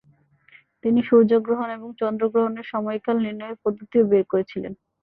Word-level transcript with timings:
তিনি 0.83 0.99
সূর্য 1.03 1.31
গ্রহণ 1.45 1.69
এবং 1.77 1.89
চন্দ্রগ্রহণের 2.01 2.65
সময়কাল 2.73 3.15
নির্ণয়ের 3.25 3.61
পদ্ধতিও 3.63 4.09
বের 4.11 4.25
করেছিলেন। 4.31 4.73